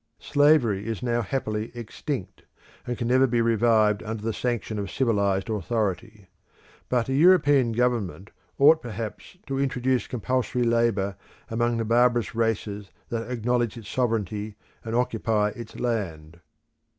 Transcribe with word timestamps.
Slavery 0.19 0.87
is 0.87 1.03
now 1.03 1.21
happily 1.21 1.69
extinct, 1.77 2.41
and 2.87 2.97
can 2.97 3.07
never 3.07 3.27
be 3.27 3.39
revived 3.39 4.01
under 4.01 4.23
the 4.23 4.33
sanction 4.33 4.79
of 4.79 4.89
civilised 4.89 5.47
authority. 5.47 6.27
But 6.89 7.07
a 7.07 7.13
European 7.13 7.71
Government, 7.73 8.31
ought 8.57 8.81
perhaps 8.81 9.37
to 9.45 9.59
introduce 9.59 10.07
compulsory 10.07 10.63
labour 10.63 11.17
among 11.51 11.77
the 11.77 11.85
barbarous 11.85 12.33
races 12.33 12.89
that 13.09 13.29
acknowledge 13.29 13.77
its 13.77 13.89
sovereignty 13.89 14.55
and 14.83 14.95
occupy 14.95 15.49
its 15.49 15.79
land. 15.79 16.39